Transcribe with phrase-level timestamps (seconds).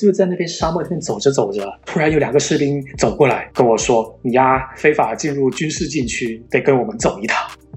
[0.00, 7.36] 就在那边沙漠那边走着走着，突然有两个士兵走过来跟我说：“你呀，非法进入军事禁区，得跟我们走一趟。”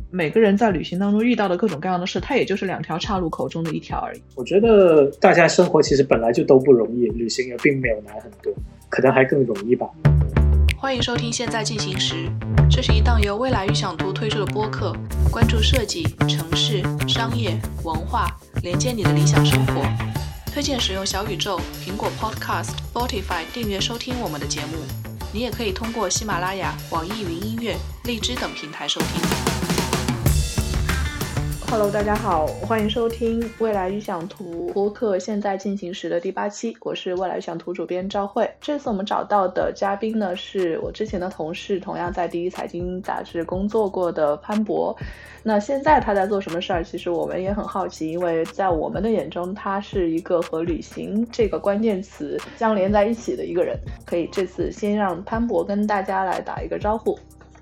[0.09, 4.21] 每个人在旅行当中遇到的各种各样的事，它也就是两条岔路口中的一条而已。
[4.35, 8.53] 我觉得大家生活其实本来就都不容易，旅行也并没有难很多，
[8.87, 9.85] 可能还更容易吧。
[10.77, 12.15] 欢迎收听《现在进行时》，
[12.69, 14.95] 这是一档由未来预想图推出的播客，
[15.29, 18.27] 关注设计、城市、商业、文化，
[18.61, 20.12] 连接你的理想生活。
[20.53, 24.77] 推荐使用小宇宙、苹果 Podcast、Spotify 订阅收听我们的节目。
[25.33, 29.72] 你也可以通过喜马拉雅、网易云音乐、荔枝等平台收听。
[31.75, 38.47] Hello，大家好，欢迎收听未来预想图播客现在进行时的第八期，我是未来预想图主编赵慧。
[38.61, 44.95] 这次我们找到的嘉宾呢，是我之前的同事，同样在第一财经杂志工作过的潘博。
[45.41, 46.83] 那现在他在做什么事儿？
[46.83, 53.75] 其实我们也很好奇，因为在我们的眼中，他是一个和旅行这个关键词相连在一起的一个人。
[54.05, 57.17] 可以这次先让潘博跟大家来打一个招呼。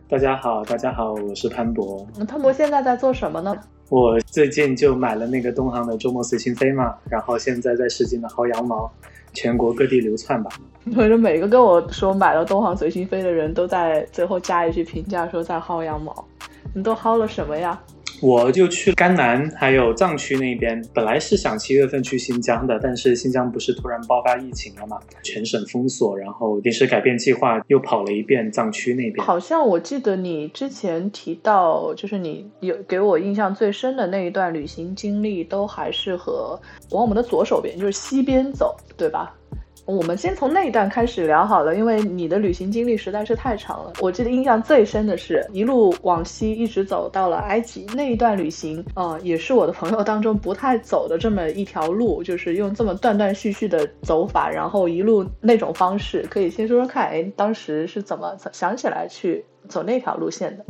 [0.09, 2.05] 大家好，大家好，我是潘博。
[2.17, 3.55] 那潘博现在在做什么呢？
[3.91, 8.89] 我最近就买了那个东航的周末随心飞嘛，然后现在在使劲的薅羊毛，
[9.33, 10.49] 全国各地流窜吧。
[10.95, 16.25] 反正每个跟我说买了东航随心飞的人都在最后加一句评价说在薅羊毛，
[16.73, 17.77] 你都薅了什么呀？
[18.21, 20.79] 我就去甘南，还有藏区那边。
[20.93, 29.25] 本来是想七月份去新疆的，但是新疆不是突然爆发疫情了嘛，全省封锁，然后临时改变计划，又跑了一遍藏区那边。
[29.25, 36.59] 好像我记得你之前提到，就是你有给我印象最深的那一段旅行经历，都还是和
[36.91, 39.35] 往我们的左手边，就是西边走，对吧？
[39.85, 43.93] 我们先从那一段开始聊好了，因为你的旅行经历实在是太长了。
[43.99, 60.65] 我记得印象最深的是一路往西，一直走到了埃及那一段旅行，呃，也是我的朋友当中不太走的这么一条路，就是用这么断断续续的走法，然后一路那种方式，可以先说说看，哎，当时是怎么想起来去走那条路线的？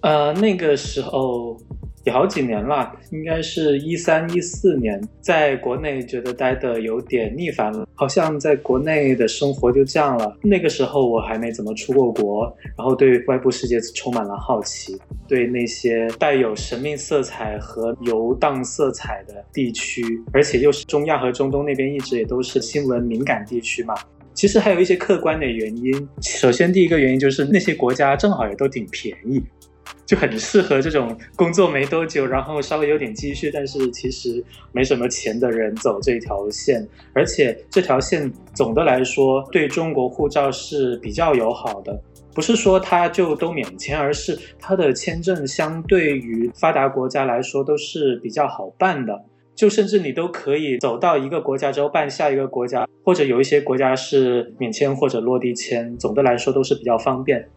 [0.00, 1.56] 呃，那个时候。
[2.04, 10.36] 也好几年了，应该是一三一四年，在国内觉得待的有点腻烦了，好像在国内的生活就这样了。
[10.42, 20.02] 那个时候我还没怎么出过国，然后对外部世界充满了好奇，对那些带有神秘色彩和游荡色彩的地区，
[20.32, 23.94] 而且又是中亚和中东那边一直也都是新闻敏感地区嘛。
[24.32, 29.42] 其实还有一些客观的原因，首先第一个原因就是那些国家正好也都挺便宜。
[30.10, 36.84] 就很适合这种工作没多久，然后稍微有点积蓄，但是其实没什么钱的人走这条线。
[37.12, 41.96] 而且这条线总的来说对中国护照是比较友好的，
[42.34, 49.26] 不是说它就都免签，而是它的签证相对于发达国家来说都是比较好办的。
[49.54, 57.48] 就甚至你都可以走到一个国家之后办下一个国家，或者有一些国家是免签或者落地签，总的来说都是比较方便。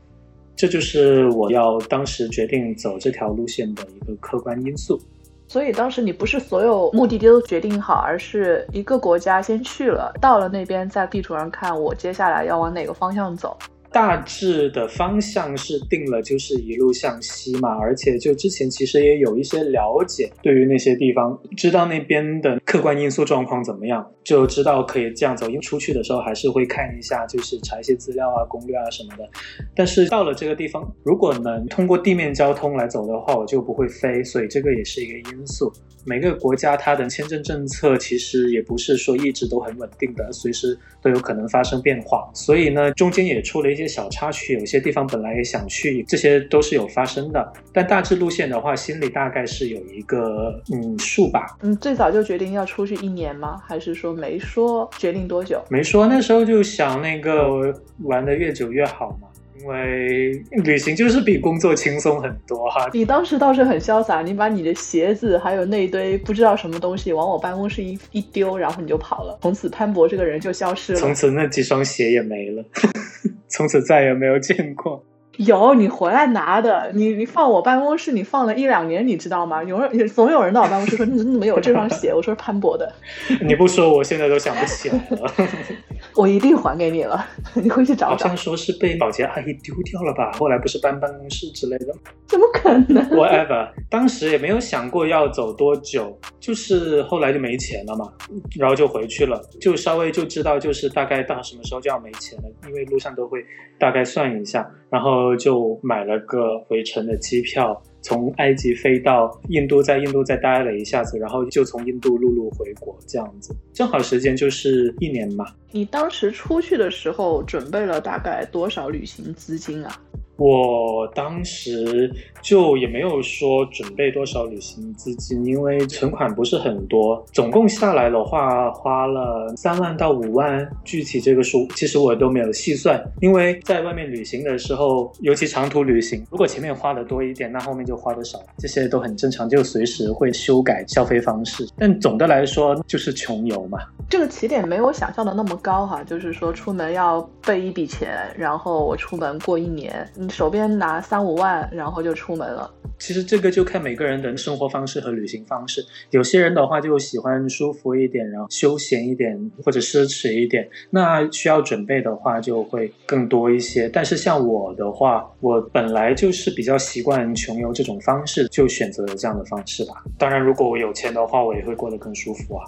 [0.55, 4.99] 这就是我要当时决定走这条路线的一个客观因素。
[5.47, 13.57] 所以当时你不是所有目的地都决定好，而是一个国家先去了，到了那边在地图上看我接下来要往哪个方向走。
[13.93, 17.77] 大致的方向是定了，就是一路向西嘛。
[17.77, 25.47] 而且就之前其实也有一些了解，对于那些地方，知道那边的客观因素状况怎么样，就知道可以这样走。
[25.47, 29.29] 因为出去的时候还是会看一下，就是查一些资料啊、攻略啊什么的。
[29.75, 35.71] 但是到了这个地方，如果能通过地面交通来走的话，我就不会飞，所以这个也是一个因素。
[36.05, 42.27] 每个国家它的签证政策其实也不是说一直都很稳定的，随时都有可能发生变化。
[42.33, 43.82] 所以呢，中间也出了一些。
[43.87, 47.53] 小插曲，有些地方本来也想去，这些都是有发生的。
[47.71, 51.57] 但大致路线的话，心里大概是有一个嗯数吧。
[51.61, 53.61] 嗯，最早就决定要出去一年吗？
[53.67, 55.61] 还是说没说决定多久？
[55.69, 57.73] 没说，那时候就想那个
[58.03, 59.27] 玩的越久越好嘛。
[59.63, 60.31] 因为
[60.63, 62.89] 旅行就是比工作轻松很多哈。
[62.91, 69.39] 你当时倒是很潇洒，你把你的鞋子还有那一堆不知道什么东西往我办公室一一丢，然后你就跑了。
[69.41, 70.99] 从此潘博这个人就消失了。
[70.99, 72.65] 从此那几双鞋也没了，
[73.47, 75.01] 从此再也没有见过。
[75.37, 79.63] 有你回来拿的，你你放我办公室，你放了一两年，你知道吗？
[79.63, 82.13] 有人总有人到我办公室说你怎么有这双鞋？
[82.13, 82.93] 我说潘博的。
[83.41, 85.31] 你不说，我现在都想不起来了。
[86.15, 87.25] 我一定还给你了，
[87.55, 88.11] 你回去找找。
[88.11, 90.31] 好像说是被保洁阿姨丢掉了吧？
[90.33, 91.87] 后来不是搬办公室之类的？
[92.27, 98.11] 怎么可能？Whatever，当时也没有想过要走多久，就是后来就没钱了嘛，
[98.59, 103.43] 然后就回去了，就稍微就知道就是大概到什么时候就要没钱了，因为路上都会
[103.79, 115.45] 大概算一下，然后后就买了个回程的机票，从埃及飞到印度，在印度再待了一下子，然后就从印度陆路回国，这样子，正好时间就是一年嘛。
[115.71, 119.99] 你当时出去的时候准备了大概多少旅行资金啊？
[120.37, 141.67] 我当时就也没有说准备多少旅行资金，因为存款不是很多，总共下来的话花了三万到五万，具体这个数其实我都没有细算，因为在外面旅行的时候，尤其长途旅行，如果前面花的多一点，那后面就花的少，这些都很正常，就随时会修改消费方式。
[141.77, 143.79] 但总的来说就是穷游嘛。
[144.09, 150.07] 这个起点没有想象的那么高哈，就是说出门要备一笔钱，然后我出门过一年。
[150.29, 152.69] 手边拿三五万，然后就出门了。
[152.99, 155.85] 其实这个就看每个人的生活方式和旅行方式。
[156.11, 163.89] 有些人的话就喜欢舒服一点，然后休闲一点或者奢侈一点，那需要准备的话就会更多一些。
[163.89, 170.03] 但是像我的话，我本来就是比较习惯穷游这种方式，就选择了这样的方式吧。
[170.17, 172.63] 当然，如果我有钱的话，我也会过得更舒服啊。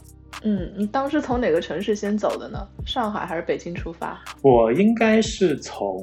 [0.48, 2.68] 嗯，你当时从哪个城市先走的呢？
[2.86, 4.24] 上海还是北京出发？
[4.44, 6.00] 我应该是从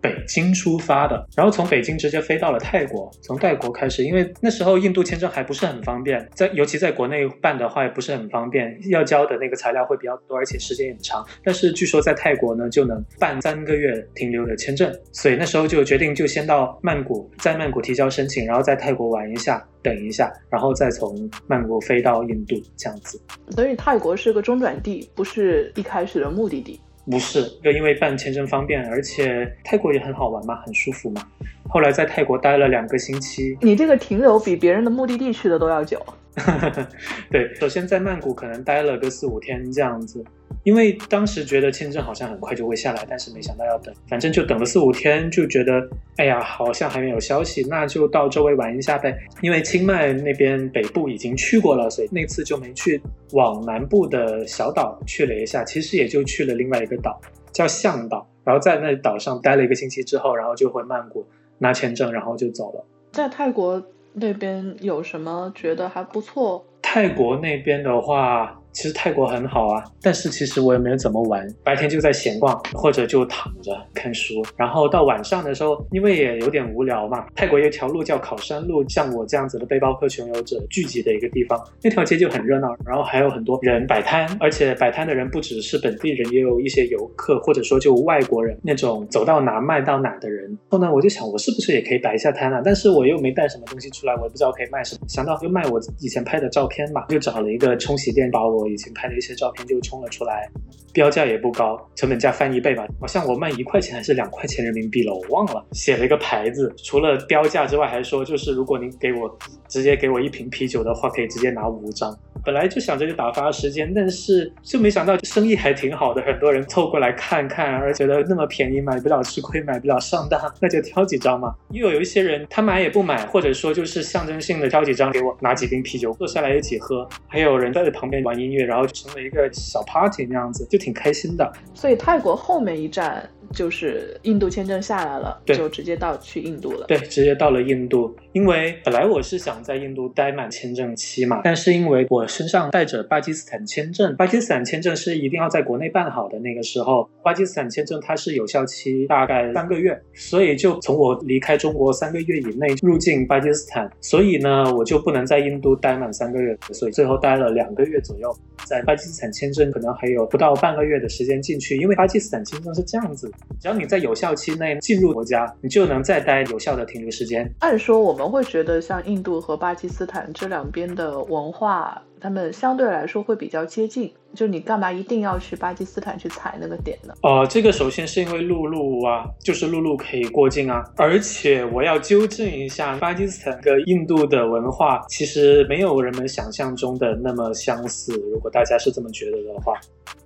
[0.00, 11.26] 北京出发的，然后从北京直接飞到了泰国，从泰国开始，因为那时候印度签证还不是很方便，在尤其在国内办的话也不是很方便，要交的那个材料会比较多，而且时间也长。
[11.42, 19.66] 但是据说在泰国呢就能办三个月停留的签证，所以那时候就决定就先到曼谷，在曼谷提交申请，然后在泰国玩一下。
[19.82, 23.20] 等一下，然后再从曼谷飞到印度，这样子。
[23.50, 26.80] 所以泰国是个中转地，不是一开始的目的地。
[27.10, 31.26] 不是，就因为办签证方便，而且泰国也很好玩嘛，很舒服嘛。
[31.68, 33.56] 后来在泰国待了两个星期。
[33.62, 36.00] 你这个停留比别人的目的地去的都要久。
[37.30, 40.22] 对，首先在曼谷可能待了个四五天这样子。
[40.62, 49.16] 因为当时觉得签证好像很快就会下来，但是没想到要等，反正就等了四五天，就觉得哎呀，好像还没有消息，那就到周围玩一下呗。
[49.40, 53.00] 因为清迈那边北部已经去过了，所以那次就没去
[53.32, 57.18] 往南部的小岛去了一下，其实也就去了另外一个岛，
[57.52, 58.28] 叫向岛。
[58.44, 61.26] 然后在那岛上待了一个星期之后，然后就回曼谷
[61.58, 62.84] 拿签证，然后就走了。
[63.12, 63.82] 在泰国
[64.12, 66.64] 那边有什么觉得还不错？
[66.82, 68.59] 泰国那边的话。
[68.72, 77.26] 其实泰国很好啊，但是其实我也没有怎么玩，白天就在闲逛或者就躺着看书，然后到晚上的时候，因为也有点无聊嘛。
[77.34, 90.56] 泰国有一条路叫考山路，像我这样子的背包客穷游者聚集的一个地方，那条街就很热闹，然后还有很多人摆摊，而且摆摊的人不只是本地人，也有一些游客或者说就外国人那种走到哪卖到哪的人。
[90.68, 92.62] 后呢，我就想我是不是也可以摆一下摊啊？
[92.64, 98.59] 但是我又没带什么东西出来，我也不知道可以卖什么，想到就卖我以前拍的照片吧，就找了一个冲洗店把我。
[98.60, 100.46] 我以前拍的一些照片就冲了出来，
[100.92, 105.64] 标价也不高，成本价翻一倍吧，好像我卖一块钱还是两块钱人民币了，我忘了。
[105.72, 112.14] 写了一个牌子，除了标价之外，还说就是如果您给我直接给我一瓶啤酒的话，可以直接拿五张。
[112.42, 121.54] 本来就想着就打发时间，但是就没想到生意还挺好的，很多人凑过来看看，而觉得那么便宜，买不了吃亏，买不了上当，那就挑几张嘛。
[121.70, 127.06] 又有一些人他买也不买，或者说就是象征性的挑几张给我拿几瓶啤酒，坐下来一起喝。
[127.28, 131.52] 还有人在旁边玩音然后成了一个小 party 那样子，就挺开心的。
[131.74, 133.28] 所以泰国后面一站。
[133.54, 136.86] 就是印度签证下来了，就直接到去印度了。
[136.86, 138.14] 对，直接到了印度。
[138.32, 146.38] 因为本来我是想在印度待满签证期嘛，但是因为我身上带着巴基斯坦签证，巴基斯坦签证是一定要在国内办好的。
[146.38, 158.32] 那个时候，巴基斯坦签证它是有效期大概三个月，所以就从我离开中国三个月以内入境巴基斯坦，所以呢，我就不能在印度待满三个月，所以最后待了两个月左右。
[158.64, 163.28] 在巴基斯坦签证可能还有不到半个月的时间进去，因为巴基斯坦签证是这样子。
[163.60, 167.50] 只要你在有效期内进入国家，你就能再待有效的停留时间。
[167.60, 172.02] 按说我们会觉得像印度和巴基斯坦这两边的文化。
[172.20, 177.14] 他们相对来说会比较接近，就你干嘛一定要去巴基斯坦去踩那个点呢？
[177.22, 180.84] 哦，这个首先是因为陆路啊，就是陆路可以过境啊。
[180.96, 188.12] 而且我要纠正一下，巴基斯坦跟印度的文化其实没有人们想象中的那么相似。
[188.30, 189.72] 如果大家是这么觉得的话，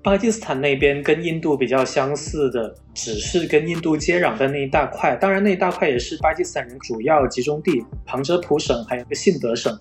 [0.02, 5.14] 巴基斯坦那边跟印度比较相似的，只是跟印度接壤的那一大块。
[5.16, 9.78] 当然，那一大块也是巴基斯坦人主要集中地，旁遮普省还有个信德省。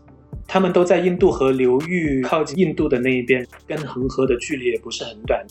[0.53, 5.43] 他们都在印度河流域靠近印度的那一边，跟恒河的距离也不是很短。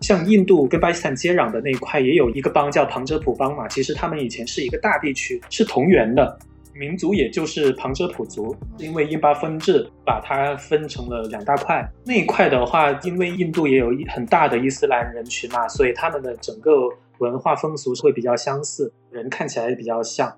[0.00, 3.68] 像印度跟巴基斯坦接壤的那一块，也有一个邦叫旁遮普邦嘛。
[3.68, 6.38] 其实他们以前是一个大地区，是同源的
[6.72, 8.56] 民族，也就是旁遮普族。
[8.78, 11.86] 因为印巴分治，把它分成了两大块。
[12.02, 20.34] 那一块的话，因为印度也有很大的伊斯兰人群嘛，所以他们的整个文化风俗会比较相似，人看起来也比较像。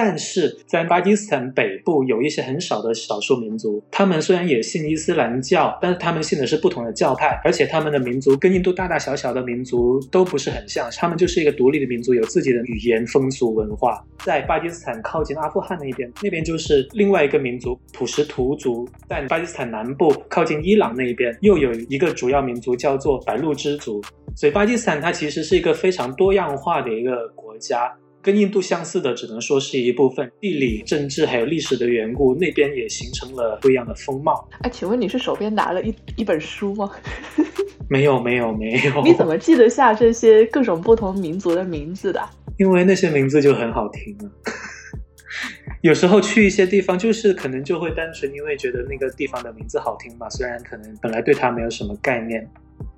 [0.00, 14.00] 但是在巴基斯坦北部有一些很少的少数民族，他们虽然也信伊斯兰教，但是他们信的是不同的教派，而且他们的民族跟印度大大小小的民族都不是很像，他们就是一个独立的民族，有自己的语言、风俗、文化。
[14.18, 24.00] 在巴基斯坦靠近阿富汗那一边，那边就是另外一个民族普什图族；在巴基斯坦南部靠近伊朗那一边，又有一个主要民族叫做白路支族。
[24.36, 27.92] 所以巴基斯坦它其实是一个非常多样化的一个国家。
[28.20, 34.48] 跟印度相似的，只能说是一部分地理、政治还有历史的缘故，那边也形成了不一样的风貌。
[34.62, 36.90] 哎，请问你是手边拿了一一本书吗？
[37.88, 39.02] 没有，没有，没有。
[39.02, 42.20] 你怎么记得下这些各种不同民族的名字的？
[42.58, 44.28] 因为那些名字就很好听啊。
[45.80, 52.46] 有时候去一些地方，就是可能就会单纯因为觉得那个地方的名字好听嘛，虽然可能本来对它没有什么概念。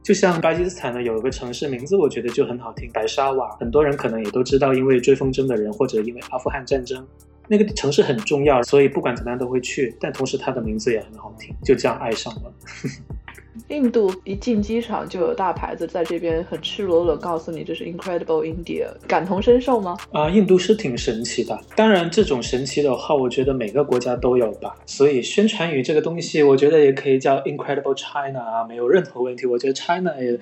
[0.02, 3.54] 就像巴基斯坦呢，有一个城市名字，我觉得就很好听，白沙瓦。
[3.60, 7.06] 很多人可能也都知道，因为追风筝的人，或者因为阿富汗战争，
[7.48, 9.94] 那个城市很重要，所以不管怎么样都会去。
[10.00, 12.52] 但同时，它的名字也很好听，就这样爱上了。
[13.68, 19.96] 印度一进机场就有大牌子在这边很赤裸裸告诉你这是 Incredible India，感同身受吗？
[20.12, 21.58] 啊，印度是挺神奇的。
[21.76, 24.76] 当然，这种神奇的话，我觉得每个国家都有吧。
[24.86, 29.46] 所以宣传语这个东西，我觉得也可以叫 Incredible China 啊，没有任何问题。
[29.46, 30.38] 我觉得 China 也。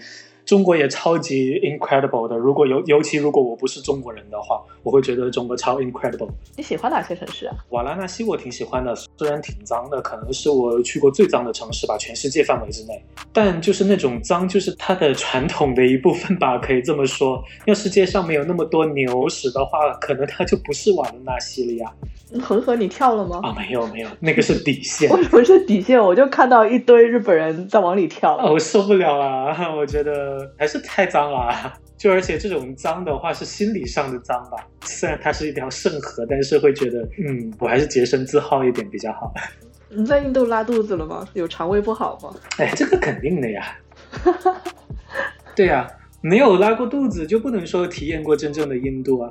[0.48, 6.30] 中国也超级 incredible 的，如果尤尤其如果我不是中国人的话，我会觉得中国超 incredible。
[6.56, 7.54] 你喜欢哪些城市啊？
[7.68, 13.04] 瓦拉纳西我挺喜欢的，虽然挺脏的，可能是我去过最脏的城市吧，全世界范围之内。
[13.30, 17.44] 但就是那种脏，就是它的传统的一部分吧，可以这么说。
[17.66, 21.92] 要世界上没有那么多牛屎的话，可能它就不是瓦拉纳西了呀。
[22.42, 23.40] 恒河，你跳了吗？
[23.42, 25.10] 啊，没有没有，那个是底线。
[25.10, 26.02] 为什么是底线？
[26.02, 28.34] 我就看到一堆日本人在往里跳。
[28.36, 31.38] 啊，我受不了啊，我觉得还是太脏了。
[31.38, 34.64] 啊就而且这种脏的话是心理上的脏吧。
[34.84, 39.34] 虽然它是一条圣河，但是会觉得，嗯，我还是洁身自好一点比较好。
[39.88, 41.28] 你在印度拉肚子了吗？
[41.34, 42.32] 有肠胃不好吗？
[42.58, 43.76] 哎，这个肯定的呀。
[45.56, 45.90] 对呀，
[46.20, 49.28] 没有拉过肚子就不能说体验过真正的印度啊。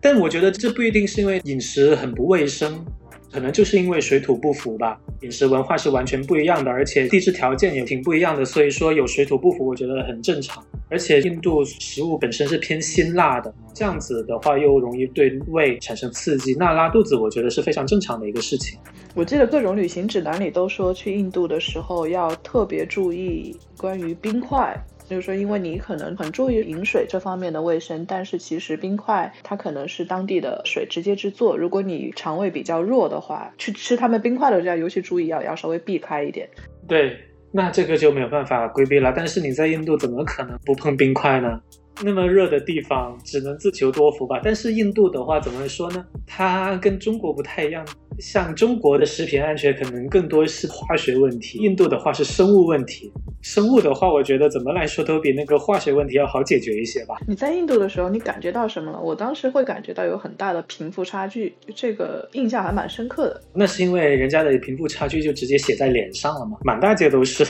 [0.00, 2.86] 但我觉得这不一定是因为饮食很不卫生，
[3.32, 4.98] 可能就是因为水土不服吧。
[5.22, 10.64] 饮食文化是完全不一样的，而且地质条件也挺不一样的，所以说有水土不服，我觉得很正常。
[10.90, 18.78] 而且印度食物本身是偏辛辣的，这样子的话又容易对胃产生刺激，那拉肚子我觉得是非常正常的一个事情。
[19.14, 24.74] 我记得各种旅行指南里都说，去印度的时候要特别注意关于冰块。
[25.08, 31.56] 就是说，因为你可能很注意饮水这方面的卫生，但是其实冰块它可能是当地的水直接制作。
[31.56, 36.48] 如果你肠胃比较弱的话，去吃他们冰块的时候，尤其注意要要稍微避开一点。
[36.86, 37.16] 对，
[37.50, 39.12] 那这个就没有办法规避了。
[39.16, 41.58] 但是你在印度怎么可能不碰冰块呢？
[42.04, 44.40] 那么热的地方，只能自求多福吧。
[44.42, 46.04] 但是印度的话，怎么说呢？
[46.26, 47.84] 它跟中国不太一样。
[48.18, 53.12] 像中国的食品安全可能更多是化学问题，印度的话是生物问题。
[53.42, 57.16] 生物的话，我觉得怎么来说都比那个化学问题要好解决一些吧。
[57.28, 59.00] 你在印度的时候，你感觉到什么了？
[59.00, 63.40] 我当时会感觉到有很大的贫富差距，这个印象还蛮深刻的。
[63.54, 67.46] 那是因为人家的贫富差距就直接写在脸上了嘛，满大街都是。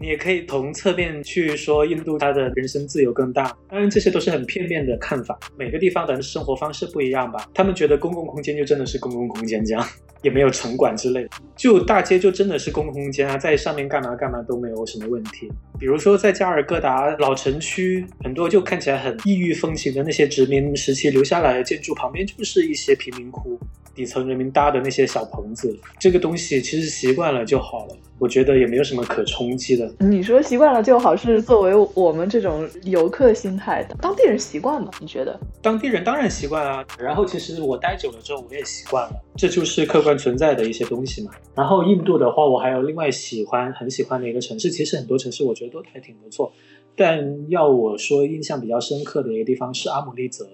[0.00, 7.50] 你也可以从侧面去说印度它的人身自由更大，当然这些都是很片面的看法，每个地方的生活方式不一样吧。
[7.52, 9.86] 他们觉得公共空间就真的是公共空间这样，
[10.22, 15.52] 也没有城管之类的，就大街就真的是公共空间啊，在上面干嘛干嘛都没有什么问题。
[15.78, 23.60] 比如说在加尔各答老城区，很多就看起来很异域风情的那些殖民时期留下来的建筑旁边就是一些贫民窟。
[23.92, 29.90] 底层人民搭的那些小棚子，这个东西其实习惯了就好了，我觉得也没有什么可冲击的。
[29.98, 34.90] 你说习惯了就好，是作为我们这种游客心态的，当地人习惯吗？
[35.00, 35.40] 你觉得？
[35.62, 36.84] 当地人当然习惯啊。
[36.98, 41.32] 然后其实我待久了之后，我也习惯了，这就是客观存在的一些东西嘛。
[41.54, 46.52] 然后印度的话，我还有另外喜欢很喜欢的一个城市，其实很多城市我觉得都还挺不错，
[46.94, 50.46] 但要我说印象比较深刻的一个地方是阿姆利则。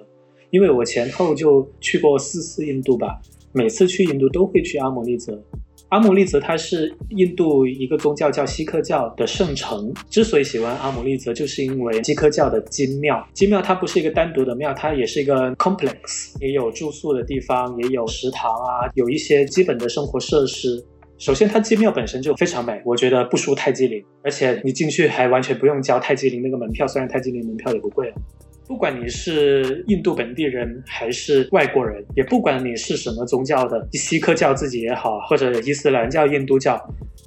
[0.51, 3.21] 因为我前后就去过四次印度吧，
[3.53, 5.37] 每次去印度都会去阿姆利则。
[5.91, 9.93] 阿姆利则它是印度一个宗教叫锡克教的圣城。
[10.11, 13.25] 之所以喜欢阿姆利则，就是因为锡克教的金庙。
[13.33, 20.85] 金庙它不是一个单独的庙，它也是一个 complex，也有住宿的地方，也有食堂啊，有一些基本的生活设施。
[21.19, 28.15] 首先，它金庙本身就非常美，我觉得不输泰姬陵，而且你进去还完全不用交泰姬陵那个门票，虽然泰姬陵门票也不贵啊。
[28.67, 36.77] 不管你是印度本地人还是外国人，也不管你是什么宗教的，锡克教自己也好，或者伊斯兰教、印度教，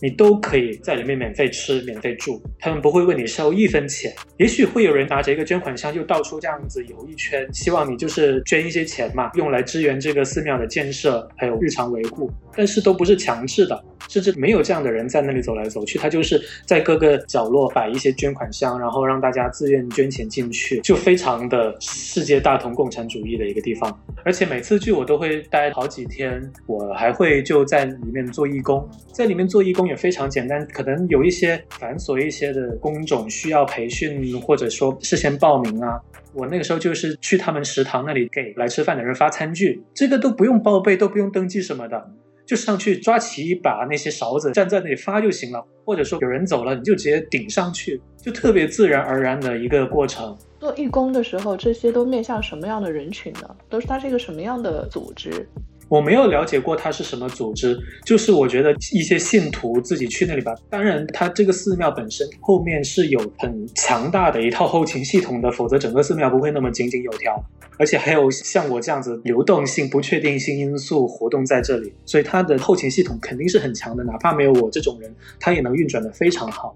[0.02, 4.14] 你都可以在里面免费吃、免费住，他们不会问你收一分钱。
[4.38, 21.29] 也许会有人拿着一个捐款箱就到处这样子游一圈，希望你就是捐一些钱嘛，用来支援这个寺庙的建设还有日常维护，但是都不是强制的，甚至没有这样的人在那里走来走去，他就是在各个角落摆一些捐款箱，然后让大家自愿捐钱进去，就非常。
[21.50, 36.00] 的世界大同共产主义的一个地方，而且每次去我都会待好几天，我还会就在里面做义工，在里面做义工也非常简单，可能有一些繁琐一些的工种需要培训，或者说事先报名啊。
[36.34, 42.10] 我那个时候就是去他们食堂那里给来吃饭的人发餐具，这个都不用报备，都不用登记什么的。
[42.46, 45.64] 就上去抓起一把那些勺子，站在那里发就行了。
[45.86, 50.36] 或者说有人走了，你就直接顶上去，就特别自然而然的一个过程。
[50.60, 53.56] 做义工的时候，这些都面向什么样的人群呢？
[53.70, 55.48] 都是它是一个什么样的组织？
[55.88, 57.76] 我没有了解过它是什么组织，
[58.06, 60.54] 就是我觉得一些信徒自己去那里吧。
[60.70, 67.44] 当然，它这个寺庙本身后面是有很强大的一套后勤系统的，否则整个寺庙不会那么井井有条。
[67.78, 74.04] 而且还有像我这样子流动性、不确定性因素活动在这里，所以它的后勤系统肯定是很强的。
[74.04, 76.76] 哪怕没有我这种人，它也能运转的非常好。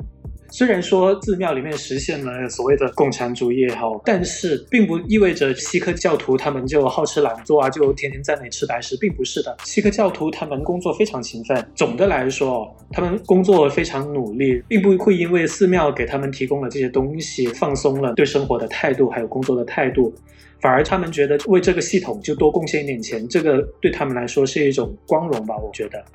[0.53, 9.57] 虽然说寺庙里面实现了所谓的共产主义也好，但是并不意味着锡克教徒他们就好吃懒做啊，就天天在那里吃白食，并不是的。
[9.63, 20.13] 锡克教徒他们工作非常勤奋，总的来说，他们工作非常努力，并不会因为寺庙给他们提供了这些东西，放松了对生活的态度，还有工作的态度，
[20.62, 26.05] 反而他们觉得为这个系统就多贡献一点钱，这个对他们来说是一种光荣吧，我觉得。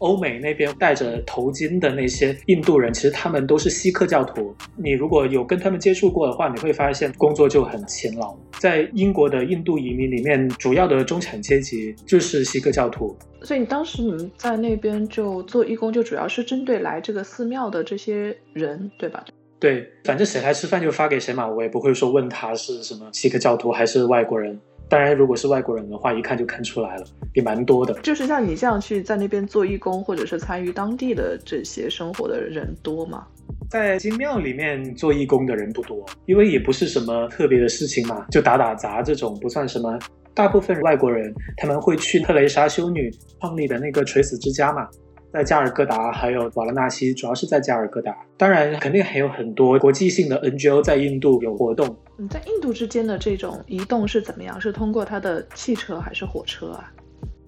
[0.00, 4.54] 欧美那边戴着头巾的那些印度人，其实他们都是锡克教徒。
[4.76, 8.36] 你如果有跟他们接触过的话，你会发现工作就很勤劳。
[8.58, 13.16] 在英国的印度移民里面，主要的中产阶级就是锡克教徒。
[13.42, 19.24] 所以你当时你们在那边就做义工，就主要是针对来这个寺庙的这些人，对吧？
[19.58, 24.58] 对，反正谁来吃饭就发给谁嘛，我也不会说问他是什么锡克教徒还是外国人。
[24.90, 27.94] 当然，如果是外国人的话，一看就看出来了，也蛮多的。
[28.02, 33.24] 就是像你这样去在那边做义工，或者是参与当地的这些生活的人多吗？
[33.70, 39.96] 在金庙里面做义工的人不多，因为也不是什么特别的事情嘛，就打打杂这种不算什么。
[40.34, 44.88] 大部分外国人他们会去特蕾莎修女创立的那个垂死之家嘛。
[45.32, 48.16] 在加尔各答还有瓦拉纳西，主要是在加尔各答。
[48.36, 51.96] 当然，肯定还有很多国际性的 NGO 在印度有活动。
[52.18, 54.60] 嗯在印度之间的这种移动是怎么样？
[54.60, 56.92] 是通过它的汽车还是火车啊？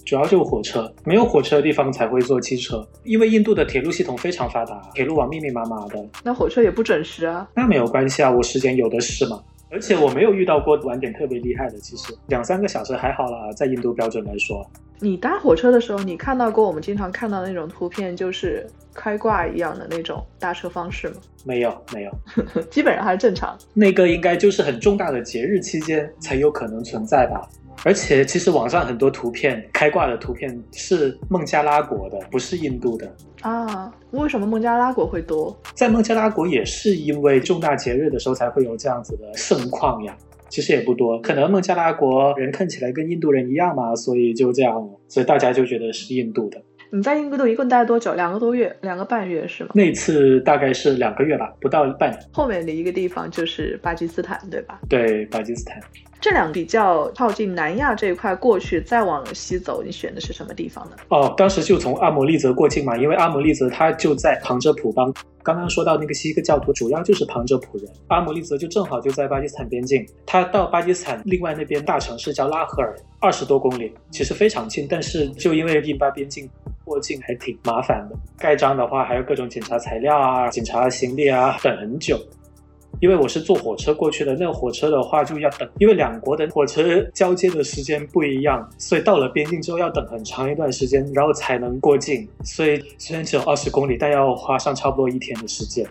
[0.05, 6.05] 主要就是火车，没有火车的地方才会坐汽车，因为印度的铁路系统非常发达，铁路网密密麻麻的。
[6.25, 7.49] 那火车也不准时啊？
[7.55, 9.41] 那没有关系啊，我时间有的是嘛。
[9.73, 14.65] 而且我没有遇到过晚点特别厉害的，其实两三个小时还好啦，在印度标准来说。
[15.01, 21.15] 你搭火车的时候，你看到过我们经常看到的那种图片，就是开挂一样的那种搭车方式吗？
[21.45, 22.13] 没有，没有，
[22.71, 23.57] 基本上还是正常。
[23.73, 27.49] 那个应该就是很重大的节日期间才有可能存在吧。
[27.85, 33.93] 而且，其实网上很多图片开挂的图片是孟加拉国的，不是印度的啊。
[34.13, 35.57] 为什么孟加拉国会多？
[35.75, 40.17] 在孟加拉国也是因为重大节日的时候才会有这样子的盛况呀。
[40.49, 46.63] 其实也不多，可能孟加拉国人看起来跟印度人一样嘛，所以就这样了，所以大家就觉得是印度的。
[46.95, 48.13] 你在印度一共待了多久？
[48.13, 49.71] 两个多月，两个半月是吗？
[49.73, 52.21] 那次大概是两个月吧，不到半年。
[52.31, 54.79] 后面的一个地方就是巴基斯坦，对吧？
[54.91, 55.81] 对，巴基斯坦。
[56.21, 60.97] 这两比较靠近南亚这一块过去，再往西走，你选的是什么地方呢？
[61.09, 65.11] 哦，当时就从阿姆利则过境嘛，因为阿姆利则它就在旁遮普邦。
[65.43, 67.87] 刚刚说到那个锡克教徒，主要就是旁遮普人。
[68.09, 74.87] 阿姆利则就正好就在巴基斯坦边境，他到巴基斯坦另外那边大城市叫拉合尔，二十多公里，其实非常近。
[74.89, 76.49] 但是就因为印巴边境
[76.85, 82.19] 过境还挺麻烦的，盖章的话还有各种检查材料啊、检查行李啊，等很久。
[83.03, 92.29] 因为我是坐火车过去的，那个火车的话就要等，因为两国的火车交接的时间不一样，所以到了边境之后要等很长一段时间，然后才能过境。
[92.45, 95.85] 所以虽然只有二十公里，但要花上差不多一天的时间。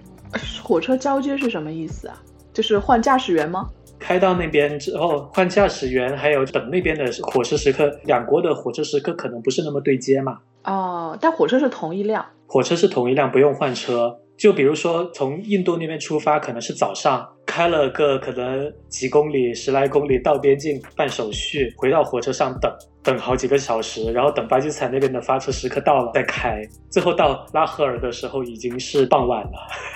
[0.64, 2.18] 火车交接是什么意思啊？
[2.54, 3.68] 就是换驾驶员吗？
[4.00, 10.38] 开到那边之后换驾驶员，还有等那边的火车时刻，两国的火车时刻可能不是那么对接嘛。
[10.64, 12.26] 哦，但火车是同一辆。
[12.48, 14.21] 火车是同一辆，不用换车。
[14.42, 22.72] 就比如说，从印度那边出发，可能是早上开了个可能几公里、十来公里到边境办手续，回到火车上等
[23.04, 29.52] 等好几个小时，然后等巴基斯坦那边的发车时刻到了再开，最后到拉合尔的时候已经是傍晚了。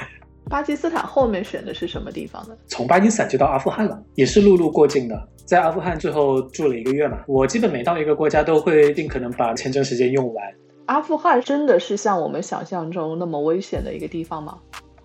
[0.47, 2.55] 巴基斯坦后面选的是什么地方呢？
[2.67, 5.27] 从巴基斯坦就到阿富汗了，也是陆路过境的。
[5.47, 10.45] 在阿富汗最后住了一个月嘛，我基本每到一个国家都会尽可能把签证时间用完。
[10.87, 14.57] 阿富汗真的是像我们想象中那么危险的一个地方吗？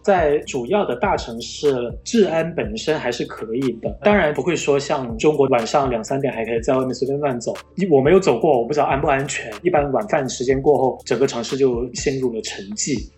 [0.03, 7.55] 在主要的大城市，治安本身还是可以的，当然不会说像中国晚上两三点还可以在外面随便乱走。
[7.91, 9.53] 我没有走过，我不知道安不安全。
[9.63, 13.11] 一般晚饭时间过后，整个城市就陷入了沉寂。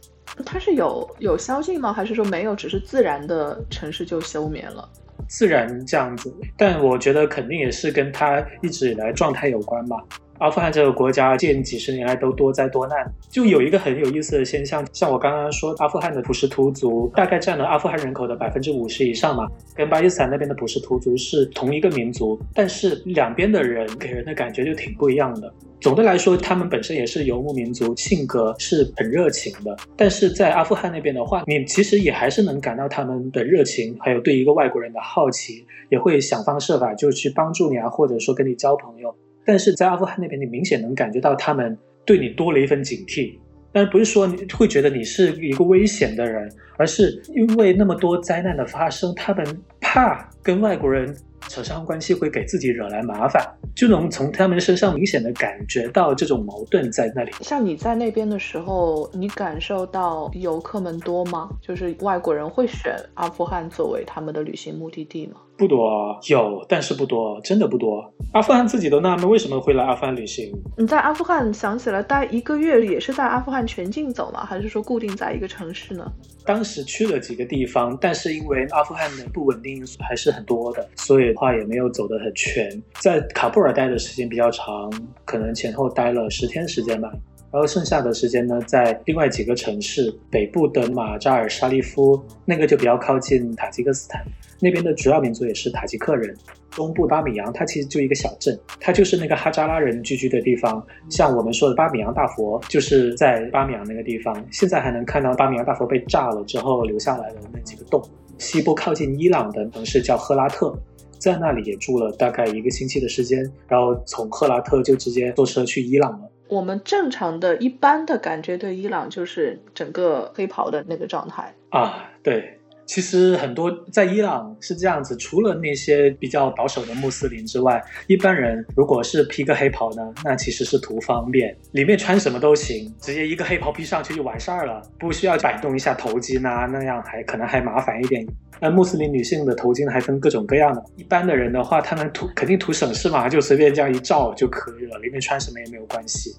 [0.45, 1.93] 它是有有宵禁吗？
[1.93, 4.89] 还是说没有，只是自然的城市就休眠了？
[5.29, 9.97] 自然这样子，但我觉得肯定也是跟它一直以来状态有关吧。
[10.43, 12.97] 阿富汗这个国家近几十年来都多灾多难，
[13.31, 25.55] 就有一个很有意思的现象，像我刚刚说，阿富汗的普什图族大概占了阿富汗人口的百分之五十以上嘛，跟巴基斯坦那边的普什图族是同一个民族，但是两边的人给人的感觉就挺不一样的。
[25.81, 39.15] 总的来说，他们本身也是游牧民族，性格是很热情的，但是在阿富汗那边的话，你其实也还是能感到他们的热情，还有对一个外国人的好奇，也会想方设法就去帮助你啊，或者说跟你交朋友。
[39.45, 43.35] 但是在阿富汗那边，你明显能感觉到他们对你多了一份警惕，
[43.73, 49.45] 但不是说你会觉得你是一个危险的人，而是因为那么多灾难的发生，他们
[49.81, 51.15] 怕跟外国人。
[51.49, 53.43] 扯上关系会给自己惹来麻烦，
[53.75, 57.33] 就能从他们身上明显的感觉到这种矛盾在那里。
[57.41, 61.51] 像你在那边的时候，你感受到游客们多吗？
[61.61, 65.35] 就是外国人会选阿富汗作为他们的旅行目的地吗？
[65.59, 68.03] 不多，有，但是不多，真的不多。
[68.33, 70.51] 阿富汗自己都纳闷为什么会来阿富汗旅行。
[70.77, 74.45] 你在阿富汗想起来待一个月，也是在阿富汗全境走吗？
[74.45, 76.11] 还是说固定在一个城市呢？
[76.45, 82.71] 当时去了几个地方，但是因为阿富汗的不稳定因素还是很多的，所以的话也没有走得很全。
[83.01, 84.93] 在卡布尔待的时间比较长，
[85.25, 87.11] 可能前后待了十天时间吧。
[87.51, 94.25] 然后剩下的时间呢，在另外几个城市，北部的马扎尔沙利夫，那个就比较靠近塔吉克斯坦，
[94.59, 96.35] 那边的主要民族也是塔吉克人。
[96.75, 100.83] 东部巴米扬，它其实就一个小镇，它就是那个哈扎拉人聚居的地方。
[101.11, 104.43] 像我们说的巴米扬大佛，就是在巴米扬那个地方。
[104.51, 108.03] 现在还能看到巴米扬大佛被炸了之后留下来的那几个洞。
[108.39, 110.75] 西部靠近伊朗的城市叫赫拉特，
[111.23, 116.29] 在那里也住了大概一个星期的时间，然后从赫拉特就直接坐车去伊朗了。
[116.49, 122.59] 我们正常的一般的感觉对伊朗就是整个黑袍的那个状态啊，对。
[122.85, 138.27] 其实很多在伊朗是这样子，除了那些比较保守的穆斯林之外，一般人如果是披个黑袍呢，那其实是图方便，里面穿什么都行，直接一个黑袍披上去就完事儿了，不需要摆动一下头巾啊，那样还可能还麻烦一点。
[138.63, 146.33] 那穆斯林女性的头巾还分各种各样的，一般的人的话，他们图肯定图省事嘛，就随便这样一罩就可以了，里面穿什么也没有关系。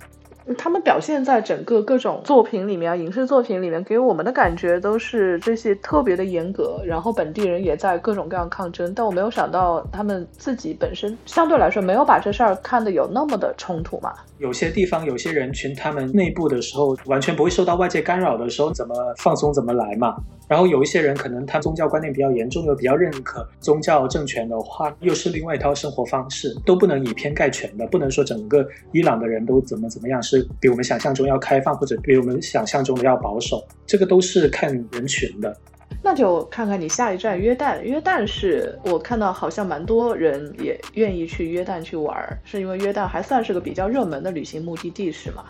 [0.57, 8.93] 他们表现在整个各种作品里面啊，影视作品里面给我们的感觉都是这些特别的严格，然后本地人也在各种各样抗争。
[8.93, 14.13] 但我没有想到他们自己本身相对来说没有把这事儿看得有那么的冲突嘛。
[14.39, 20.17] 有些地方有些人群，他们内部的时候完全不会受到外界干扰的时候，怎么放松怎么来嘛。
[20.53, 35.57] 然后有一些人可能他宗教观念比较严重，又比较认可宗教政权的话，又是另外一套生活方式，都不能以偏概全的，不能说整个伊朗的人都怎么怎么样，是比我们想象中要开放，或者比我们想象中的要保守，这个都是看人群的。
[36.03, 45.45] 那就看看你下一站约旦，约旦是我看到好像蛮多人也愿意去约旦去玩，是因为约旦还算是个比较热门的旅行目的地，是吗？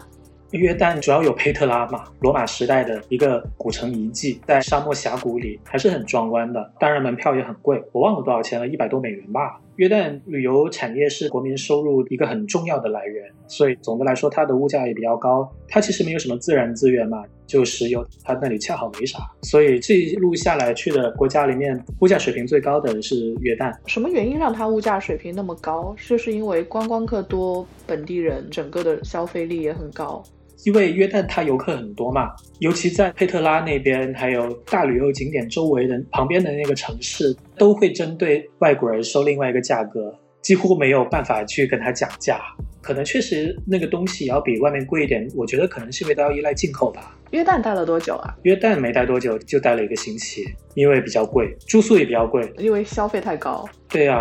[0.54, 6.72] 约旦主要有佩特拉嘛，罗马时代的一个古城遗迹，在沙漠峡谷里还是很壮观的。
[6.80, 9.60] 当然门票也很贵，我忘了多少钱了，一百多美元吧。
[9.78, 15.52] 约旦旅游产业是国民收入一个很重要的来源，所以总的来说它的物价也比较高。
[15.68, 19.18] 它其实没有什么自然资源嘛，就石油，它那里恰好没啥。
[19.42, 23.76] 所以这一路下来去的国家里面，物价水平最高的是约旦。
[23.88, 25.96] 什么原因让它物价水平那么高？
[26.08, 30.24] 就是因为观光客多，本地人整个的消费力也很高。
[30.66, 42.40] 因为约旦它游客很多嘛，尤其在佩特拉那边，还有大旅游景点周围的旁边的那个城市，都会针对外国人收另外一个价格，几乎没有办法去跟他讲价。
[42.82, 47.18] 可能确实那个东西要比外面贵一点，我觉得可能是因为都要依赖进口吧。
[47.32, 48.36] 约旦待了多久啊？
[48.44, 50.44] 约旦没待多久，就待了一个星期，
[50.76, 53.66] 因为比较贵，住宿也比较贵，因为消费太高。
[53.90, 54.20] 对啊。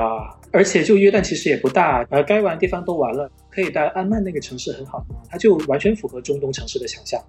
[0.54, 7.20] 而且就约旦其实也不大，呃，该玩的地方都玩了，可以在安曼那个城市很好，它就完全符合中东城市的想象。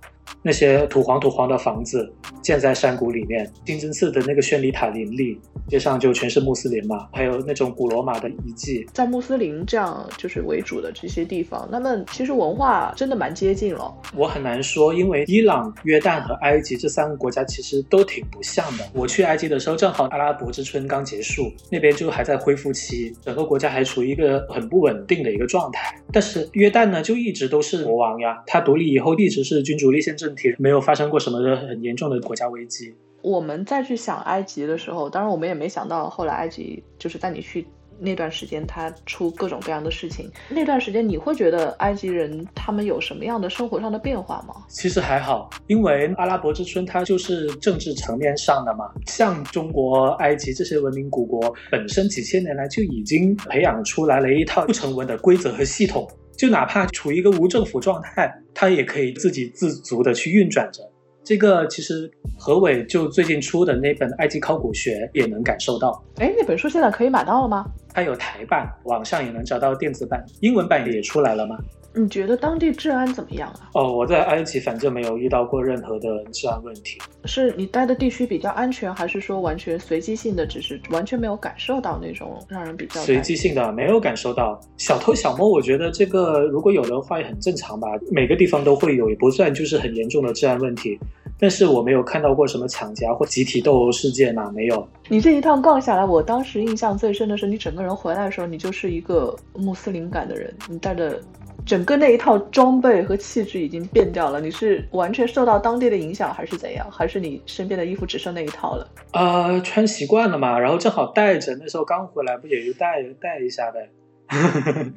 [0.42, 8.86] 那些土黄土黄的房子建在山谷里面，清真寺的那个宣礼塔林立，街上就全是穆斯林嘛，还有那种古罗马的遗迹。
[8.94, 13.94] 在穆斯林这样就是为主的这些地方，那么其实文化真的蛮接近了。
[14.16, 18.84] 我很难说，因为伊朗、约旦和埃及这三个国家其实都挺不像的。
[18.94, 25.96] 我去埃及的时候，正好阿拉伯之春刚结束，那边就还在恢复期，整个国家还处于一个很不稳定的一个状态。
[26.14, 32.94] 但是约旦呢，就一直都是国王呀，他独立以后一直是君主立宪政体，没有发生过什么很严重的国家危机。
[33.22, 37.66] 我们再去想埃及的时候，当然我们也没想到后来埃及就是在你去。
[38.00, 44.56] 那段时间他出各种各样的事情，那段时间你会觉得埃及人他们有什么样的生活上的变化吗？
[44.68, 60.82] 其实还好，因为阿拉伯之春它就是政治层面上的嘛，像中国、埃及这些文明古国本身几千年来就已经培养出来了一套不 成文的规则和系统，就哪怕处于一个无政府状态，它也可以自给自足的去运转着。
[61.24, 66.04] 这个其实何伟就最近出的那本《埃及考古学》也能感受到。
[66.18, 67.66] 哎，那本书现在可以买到了吗？
[67.94, 71.58] 它有台版，网上也能找到电子版，英文版也出来了吗？
[71.96, 73.70] 你觉得当地治安怎么样啊？
[73.76, 77.00] 哦，我在埃及反正没有遇到过任何的治安问题。
[77.26, 85.48] 是你待的地区比较安全，还是说完全随机性的，只是完全没有感受到那种让人比较随机性的，没有感受到小偷小摸？
[85.48, 91.00] 我觉得这个如果有的话也很正常吧，每个地方都会有，也不算就是很严重的治安问题。
[91.40, 94.88] 但是我没有看到过什么抢劫或集体斗殴事件呐，没有。
[95.10, 101.22] 你这一趟逛下来，我当时印象最深的是，你整个人回来的时候，你就是一个穆斯林感的人，你带着。
[101.66, 106.86] 整个那一套装备和气质已经变掉了，你是完全受到当地的影响，还是怎样？
[106.92, 108.88] 还是你身边的衣服只剩那一套了？
[109.14, 113.90] 呃，穿习惯了嘛，然后正好带着，那时候刚回来，不也就带带一下呗。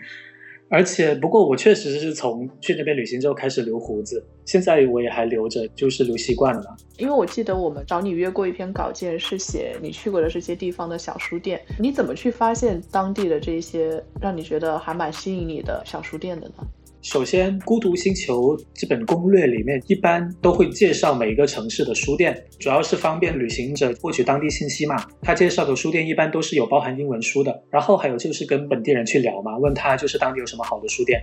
[0.69, 6.77] 而且，不过我确实是从去那边旅行之后开始留胡子，现在我也还留着，就是留习惯了。
[6.99, 16.55] 因为我记得我们找你约过一篇稿件，是写你去过的这些地方的小书店，你怎么去发现当地的这些让你觉得还蛮吸引你的小书店的呢？
[17.09, 24.97] 首先，《孤独星球》这本攻略里面一般都会介绍每一个城市的书店，主要是方便旅行者获取当地信息嘛。
[25.23, 31.23] 他介绍的书店一般都是有包含英文书的，然后还有就是跟本地人去聊嘛，问他就是当地有什么好的书店。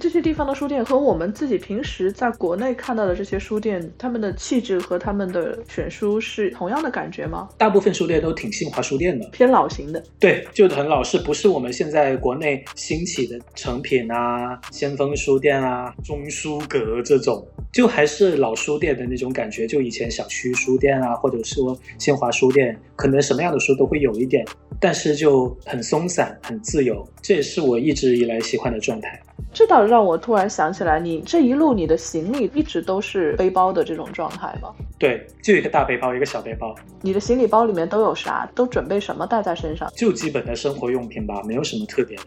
[0.00, 7.46] 这些地方的书店和我们自己平时在国内看到的这些书店，他们的气质和他们的选书是同样的感觉吗？
[7.58, 10.02] 大部分书店都挺新华书店的，偏老型的。
[10.18, 19.66] 对，就很老式，不是我们现在国内兴起的成品啊、先锋书店啊、中书阁这种，就还是老书店的那种感觉。
[19.66, 24.42] 就以前小区书店啊，或者说新华书店，可能什么样的书都会有一点，
[24.80, 29.20] 但是就很松散、很自由，这也是我一直以来喜欢的状态。
[29.52, 34.70] 这倒让我突然想起来，你这一路你的行李一直都是背包的这种状态吗？
[34.98, 36.74] 对，就一个大背包，一个小背包。
[37.00, 38.48] 你的行李包里面都有啥？
[38.54, 39.90] 都准备什么带在身上？
[39.96, 42.24] 就基本的生活用品吧，没有什么特别的。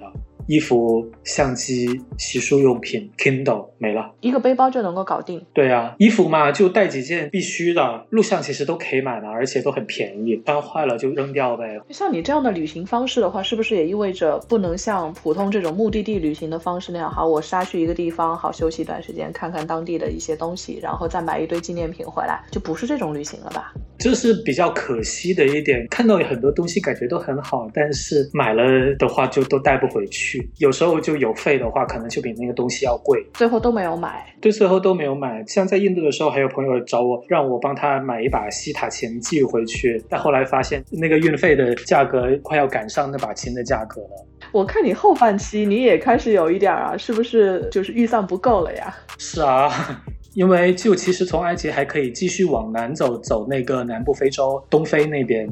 [0.48, 5.44] 衣服、相机、洗漱用品、Kindle 没了，一个背包就能够搞定。
[5.54, 11.80] 对啊，衣服嘛就带几件必须的，录像其实都可以买的，而且都很便宜，穿坏了就扔掉呗。
[11.90, 17.10] 像你这样的旅行方式的话，是不是也意味着不能像普通这种目的地旅行的方式那样？
[17.10, 23.74] 好，我杀去一个地方，好休息一段时间，看看当地的一些东西，然后再买一堆纪念品回来，就不是这种旅行了吧？
[23.98, 28.64] 这是比较可惜的一点，看到有很多东西感觉都很好，但是买了
[29.00, 34.26] 的话就都带不回去，有时候就有费的话，可能就比那个东西要贵，最后都没有买。
[34.42, 35.44] 对，最后都没有买。
[35.48, 44.26] 像在印度的时候，还有朋友找我，让我帮他买一把西塔琴寄回去，但后来发现那个运费的价格快要赶上那把琴的价格了。
[44.52, 48.96] 我看你后半期你也开始有一点啊，是不是就是预算不够了呀？
[49.18, 49.70] 是啊。
[50.36, 55.48] 因为就其实从埃及还可以继续往南走，走那个南部非洲东非那边，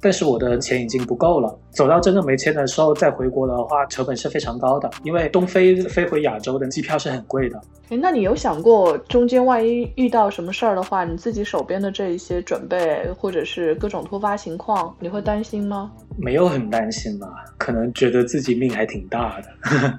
[0.00, 1.58] 但是我的钱已经不够了。
[1.70, 4.90] 走到真正没钱的时候再回国的话，成本是非常高的。
[5.04, 7.60] 因为东飞飞回亚洲的机票是很贵的。
[7.90, 15.90] 哎，那你有想过中间万一遇到什么事儿的话，你自己手边的这一些准备或者是各种突发情况，你会担心吗？
[16.16, 19.98] 没有很担心吧，可能觉得自己命还挺大的。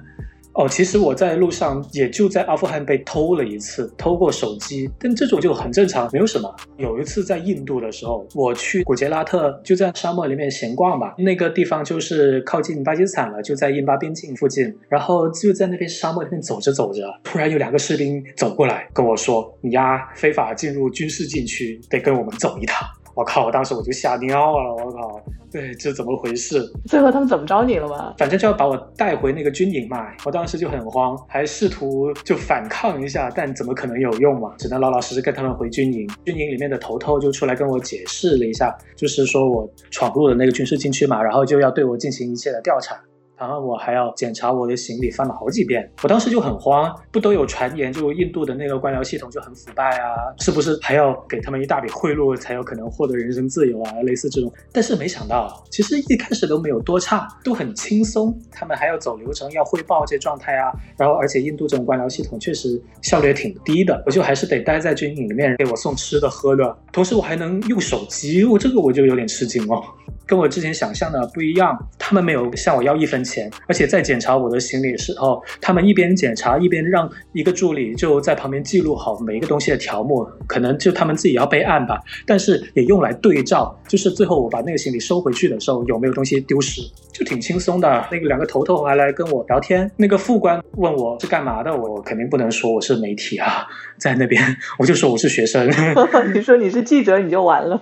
[0.60, 6.54] 哦，其实我在路上也就在阿富汗被偷了一次，偷过手机，但这种就很正常，没有什么。
[6.76, 14.76] 有一次在印度的时候，我去古杰拉特，就在沙漠里面闲逛吧，那个地方就是靠近巴基斯坦了，就在印巴边境附近。
[14.90, 23.46] 然后就在那边沙漠里面走着走着，突然有两个士兵走过来跟我说：“你呀，非法进入军事禁区，得跟我们走一趟。”我靠！
[23.46, 25.20] 我当时我就吓尿了，我靠！
[25.50, 26.62] 对，这怎么回事？
[26.86, 28.14] 最后他们怎么着你了吗？
[28.18, 30.06] 反正就要把我带回那个军营嘛。
[30.24, 34.54] 我当时就很慌，还试图就反抗一下，但怎么可能有用嘛？
[34.58, 36.08] 只能老老实实跟他们回军营。
[36.24, 42.96] 军营里面的头头就出来跟我解释了一下，就是说我闯入了那个军事禁区嘛，然后就要对我进行一切的调查。
[43.40, 45.90] 然后我还要检查我的行李，翻了好几遍。
[46.02, 53.92] 我当时就很慌，不都有传言，就印度的那个官僚系统就很腐败啊，是不是还要给他们一大笔贿赂才有可能获得人身自由啊？
[54.02, 54.52] 类似这种。
[54.70, 58.38] 但是没想到，其实一开始都没有多差，都很轻松。
[58.52, 60.70] 他们还要走流程，要汇报这状态啊。
[60.98, 69.82] 然后而且印度这种官僚系统确实效率也挺低的，我就还是得待在军营里面给我送吃的喝的，同时我还能用手机，我这个我就有点吃惊哦。
[70.26, 73.29] 跟我之前想象的不一样，他们没有向我要一分钱，
[73.66, 86.80] 而且在检查我的行李的时候，他们一边检查一边让一个助理就在旁边记录好每一个东西的条目，可能就他们自己要备案吧，但是也用来对照，就是最后我把那个行李收回去的时候有没有东西丢失，
[87.12, 88.06] 就挺轻松的。
[88.10, 93.66] 那个两个头头还来跟我聊天，那个副官问我是干嘛的，我肯定不能说我是媒体啊，
[93.98, 94.42] 在那边
[94.78, 95.68] 我就说我是学生。
[96.34, 97.80] 你说你是记者你就完了。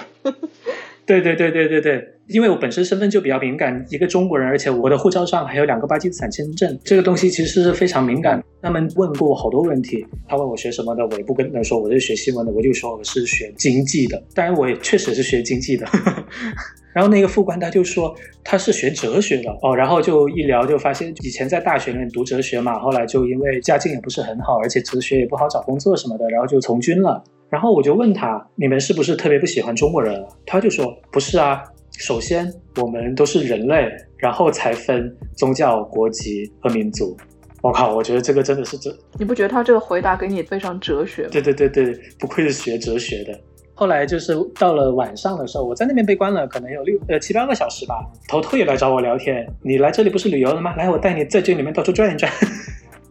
[1.06, 8.42] 对对对对对对，因为我本身身份就比较敏感，一个中国人，而且我的护照上还有两个巴基斯坦签证，这个东西其实是非常敏感。
[8.60, 14.22] 他们问过我好多问题，他问我学什么的，我也不跟他说我是学新闻的，我就说我是学经济的。
[14.34, 15.86] 当然我也确实是学经济的。
[16.92, 27.24] 然后那个副官他就说他是学哲学的哦，然后就一聊就发现以前在大学里面读哲学嘛，后来就因为家境也不是很好，而且哲学也不好找工作什么的，然后就从军了。
[27.48, 31.62] 然后我就问他：“你们是不是特别不喜欢中国人？”他就说：“不是啊，
[31.98, 37.16] 首先我们都是人类，然后才分宗教、国籍和民族。”
[37.60, 38.88] 我靠，我觉得这个真的是这……
[39.18, 41.26] 你不觉得他这个回答给你非常哲学？
[41.28, 43.36] 对对对对，不愧是学哲学的。
[43.74, 47.94] 后来就是到了晚上的时候，我在那边被关了，可能有六呃七八个小时吧。
[48.28, 50.74] 头头也来找我聊天：“你来这里不是旅游的吗？
[50.76, 52.30] 来，我带你在这里面到处转一转。”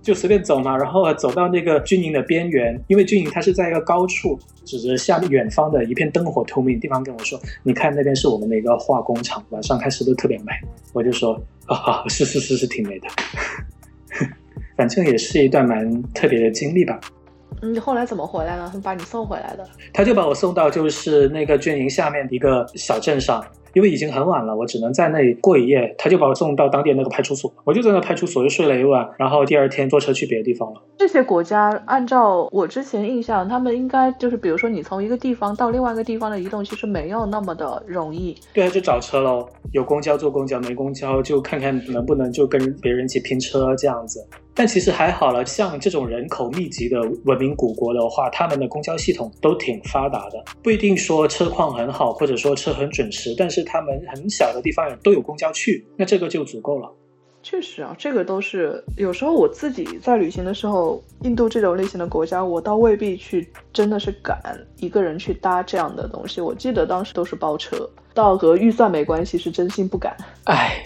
[0.07, 10.53] 就随便走嘛，然后走到那个军营的边缘，因为军营它是在一个高处，指着下面远方的一片灯火通明的地方跟我说：“你看那边是我们的一个化工厂，晚上开始都特别美。
[10.95, 13.07] ”我就说：“啊，是是是是挺美的。”
[14.77, 16.97] 反正也是一段蛮特别的经历吧。
[17.61, 18.71] 你后来怎么回来呢？
[18.81, 19.67] 把你送回来的？
[19.91, 23.45] 他就把我送到就是那个军营下面一个小镇上。
[23.73, 25.95] 因为已经很晚了，我只能在那里过一夜。
[25.97, 30.81] 他就把我送到当地那个派出所，我就在那派出所又睡了一晚，然后第二天坐车去别的地方了。
[30.97, 38.35] 这些国家按照我之前印象，他们应该就是，比如说你从一个地方到另外一个地方的移动，其实没有那么的容易。
[38.53, 44.25] 对啊，就找车喽，有公交坐公交，没公交就看看能不能就跟别人一起拼车这样子。
[44.55, 56.91] 但其实还好了，像这种人口密集的文明古国的话，他们的公交系统都挺发达的，不一定说车况很好，或者说车很准时，但是他们很小的地方都有公交去，那这个就足够了。
[57.43, 64.37] 确实啊，这个都是有时候我自己在旅行的时候，印度这种类型的国家，我倒未必去真的是敢
[64.77, 66.41] 一个人去搭这样的东西。
[66.41, 70.17] 我记得当时都是包车，倒和预算没关系，是真心不敢。
[70.43, 70.83] 哎，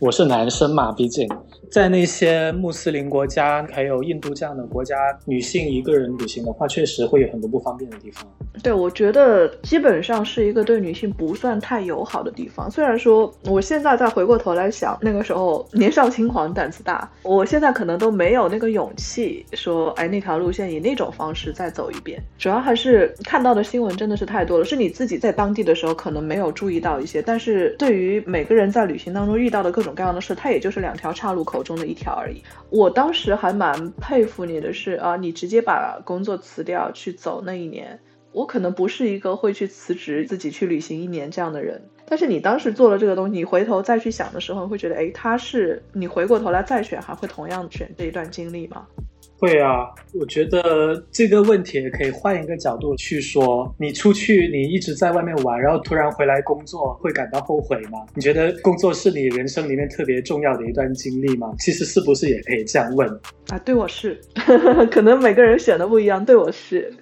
[0.00, 1.28] 我是男生嘛，毕竟。
[1.70, 8.26] 在那些穆斯林国家，还有印度这样的国家，女性一个人旅行的话，确实会有很多不方便的地方。
[8.62, 12.70] 对，我觉得基本上是一个对女性不算太友好的地方。
[12.70, 22.20] 虽然说，我现在再回过头来想，那个时候年少轻狂，胆子大，我现在可能都没有那个勇气说，哎，那条路线以那种方式再走一遍。
[22.38, 31.60] 主要还是看到的新闻真的是太多了，是你自己在当地的时候可能没有注意到一些，但是对于每个人在旅行当中遇到的各种各样的事，它也就是两条岔路口。
[31.62, 32.42] 中的一条而已。
[32.70, 38.00] 我当时还蛮佩服你的是啊，你直接把工作辞掉去走那一年。
[38.32, 48.86] 我可能不是一个会去辞职自己去旅行一年这样的人，但是你当时做了这个东西，你回头再去想的时候，会觉得哎，他是你回过头来再选，还会同样选这一段经历吗？
[49.40, 49.88] 会啊，
[50.20, 53.74] 我觉得这个问题可以换一个角度去说。
[53.78, 58.00] 你出去，你一直在外面玩，然后突然回来工作，会感到后悔吗？
[58.14, 61.54] 你觉得工作是你人生里面特别重要的一段经历吗？
[61.58, 63.08] 其实是不是也可以这样问
[63.48, 63.58] 啊？
[63.64, 64.20] 对我是，
[64.92, 66.22] 可能每个人选的不一样。
[66.22, 66.92] 对我是，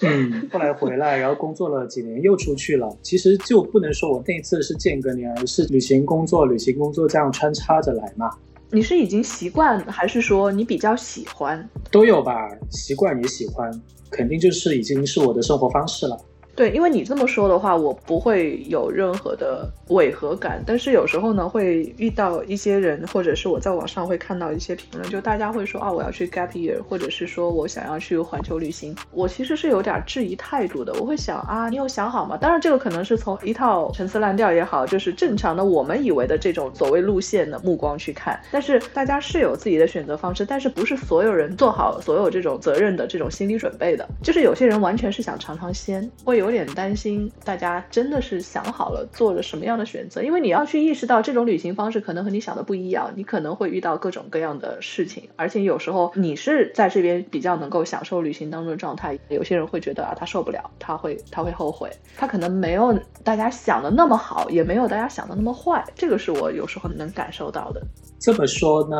[0.00, 0.48] 嗯。
[0.50, 2.88] 后来回来，然后工作了几年，又出去了。
[3.02, 8.30] 其实就不能说我那一次是间隔年，而是旅行工作、旅行工作这样穿插着来嘛。
[8.70, 11.68] 你是已经习惯，还是说你比较喜欢？
[11.90, 13.70] 都有吧，习惯也喜欢，
[14.10, 16.20] 肯定就是已经是我的生活方式了。
[16.58, 20.60] 对，因为你这么说的话，我不会有任何的违和感。
[20.66, 28.92] 但是有时候呢，会遇到一些人，或者是我在网上会看到一些评论，就大家会说啊，我要去 gap year，或者是说我想要去环球旅行。
[29.12, 30.92] 我其实是有点质疑态度的。
[30.94, 32.36] 我会想啊，你有想好吗？
[32.36, 38.36] 当然，这个可能是从一套陈词滥调也好，就是正常的我们以为的这种所谓路线的目光去看。
[38.50, 44.04] 但是大家是有自己的选择方式，但是不是所有人做好所有这种责任的这种心理准备的。
[44.24, 46.47] 就是有些人完全是想尝尝鲜，会有。
[46.48, 50.22] 有点担心，大家真的是想好了做了什么样的选择？
[50.22, 67.82] 因为你要去意识到，这种旅行方式可能和你想的不一样，你可能会遇到各种各样的事情，而且有时候你是在这边比较能够享受旅行当中的状态，有些人会觉得啊，他受不了，他会他会后悔，他可能没有大家想的那么好，也没有大家想的那么坏，这个是我有时候能感受到的。
[68.18, 68.96] 这么说呢，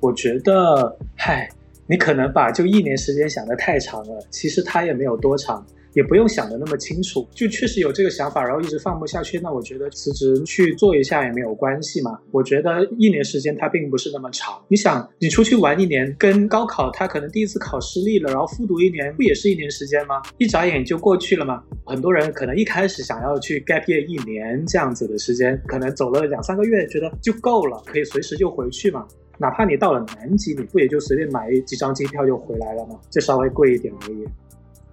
[0.00, 1.48] 我觉得，嗨，
[1.86, 5.64] 你可能把就一年时间想的太长了，其实它也没有多长。
[5.96, 9.40] 也不用想的那么清楚，就确实有这个想法，然后一直放不下去。
[9.40, 12.18] 那我觉得辞职去做一下也没有关系嘛。
[12.32, 14.62] 我觉得一年时间它并不是那么长。
[14.68, 20.20] 你想，你出去玩一年，跟高考他可能第一次考失利了，然后复读一年，不也是一年时间吗？
[20.36, 21.62] 一眨眼就过去了吗？
[21.86, 29.06] 很多人可能一开始想要去 gap year 一年这样子的时间，可能走了两三个月，觉得就够了，可以随时就回去嘛。
[29.38, 32.98] 哪怕你到了南极，你不也就随便买几张机票就回来了吗？
[33.10, 34.26] 就稍微贵一点而已。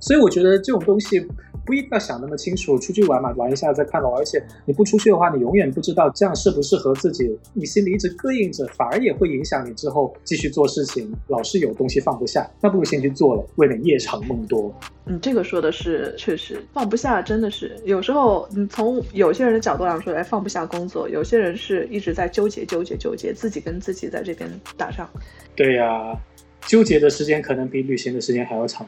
[0.04, 1.18] 所以我觉得这种东西
[1.66, 4.14] 不一定要想那么清楚，出去玩嘛，玩一下再看咯。
[4.18, 11.10] 而且你不出去的话，你永远不知道这样适不适合自己，你心里一直膈应着，反而也会影响你之后继续做事情。
[11.30, 14.78] 老是有东西放不下，那不如先去做了，未免夜长梦多。
[15.06, 25.10] 嗯，这个说的是确实放不下，真的是有时候你从有些人的角度上说，哎，放不下工作；有些人是一直在纠结、纠结、纠结，自己跟自己在这边打仗。
[25.56, 26.14] 对呀，
[26.68, 28.86] 纠结的时间可能比旅行的时间还要长。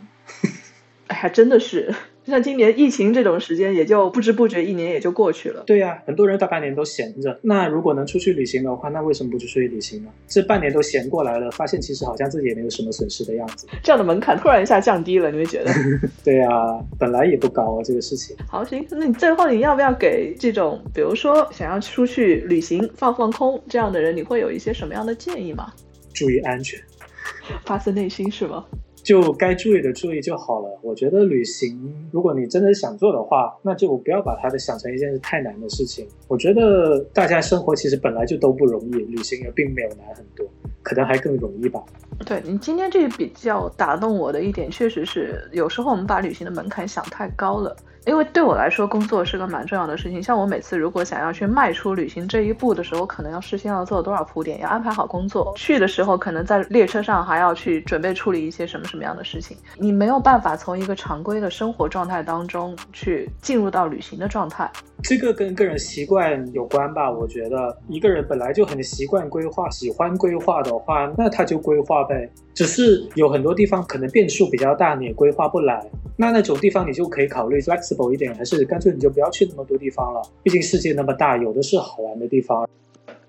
[1.07, 1.93] 哎，还真的是，
[2.23, 5.63] 就像今年疫情这种时间，也就不知不觉一年也就过去了。
[5.67, 7.39] 对呀，很多人大半年都闲着。
[7.43, 10.09] 那如果能出去旅行的话，那为什么不去出去旅行呢？
[10.27, 13.67] 这半年都闲过来了，发现其实好像自己也没有什么损失的样子。
[13.83, 15.71] 这样的门槛突然一下降低了，你会觉得？
[16.25, 16.49] 对呀，
[16.97, 18.35] 本来也不高啊，这个事情。
[18.47, 25.71] 好，行，那你最后你要不要给这种，比如说想要出去旅行放放空这样的人，你会有一些什么样的建议吗？
[26.15, 26.81] 注意安全，
[27.63, 28.65] 发自内心是吗？
[29.05, 30.79] 就该注意的注意就好了。
[30.81, 36.07] 我觉得旅行，如果你真的想做的话，那就不要把它的想成一件太难的事情。
[36.27, 40.43] 我觉得大家生活其实本来就都不容易，旅行也并没有难很多，
[40.81, 41.81] 可能还更容易吧。
[42.25, 47.75] 对你今天这个比较打动我的一点，确实是有时候我们把旅行的门槛想太高了。
[48.05, 50.21] 因为对我来说，工作是个蛮重要的事情。
[50.21, 55.51] 像我每次如果想要去迈出旅行这一步的时候，可能要事先要做多少铺垫，要安排好工作。
[55.55, 59.57] 去的时候，可能在列车上还要去准备处理一些什么什么样的事情。
[59.77, 64.71] 你没有办法从一个常规的生活状态当中去进入到旅行的状态。
[65.03, 67.11] 这个跟个人习惯有关吧？
[67.11, 72.29] 我觉得一个人本来就很习惯规划，喜欢规划的话，那他就规划呗。
[72.53, 75.83] 只是有很多地方可能变数比较大，你也规划不来。
[76.17, 80.21] 那那种地方你就可以考虑 flexible 一点，还是干脆你就不要去那么多地方了。
[80.43, 82.67] 毕竟世界那么大，有的是好玩的地方，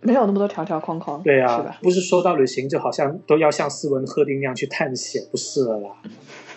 [0.01, 1.23] 没有那么多条条框框。
[1.23, 5.91] 对啊，不是说到旅行就好像都要像斯文赫定那样去探险，不是了啦。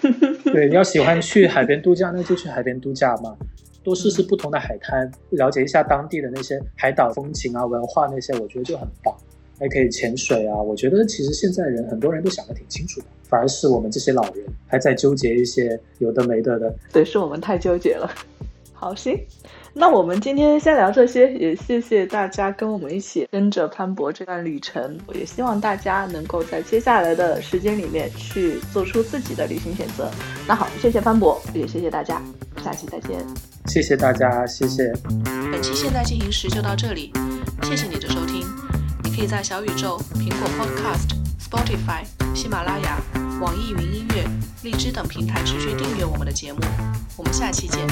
[0.54, 3.36] 对，你要喜欢去海边度假，那就去海边度假嘛，
[3.84, 9.16] 多试试不同的海滩，了解一下当地的那些海岛风情啊、文化那些，我觉得就很棒。
[9.62, 10.56] 还可以潜水啊！
[10.56, 16.76] 我觉得其实现在人很多人都想的挺清楚的，反而是我们这些老人还在纠结一些有的没的的。
[16.92, 18.12] 对，是我们太纠结了。
[18.74, 19.20] 好，行，
[19.74, 30.10] 那我们今天先聊这些，也谢谢大家跟我们一起跟着潘博这段旅程，也希望大家能够在接下来的时间里面去做出自己的旅行选择。
[30.48, 32.22] 那好，谢谢潘博，也谢谢大家，
[32.64, 33.20] 下期再见。
[33.66, 34.94] 谢谢大家，谢谢。
[35.52, 37.12] 本期现在进行时就到这里，
[37.64, 38.48] 谢谢你的收听。
[39.04, 42.06] 你可以在小宇宙、苹果 Podcast、Spotify、
[42.36, 42.98] 喜马拉雅
[43.42, 44.24] 网易云音乐
[44.64, 46.60] 荔枝等平台持续订阅我们的节目。
[47.18, 47.88] 我们下期见。